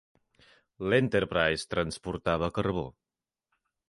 [0.93, 2.87] L'"Enterprise" transportava carbó.